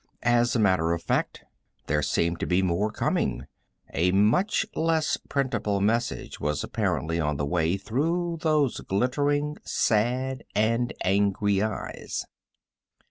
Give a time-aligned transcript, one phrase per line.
[0.23, 1.43] As a matter of fact,
[1.85, 3.45] there seemed to be more coming
[3.93, 10.91] a much less printable message was apparently on the way through those glittering, sad and
[11.05, 12.25] angry eyes.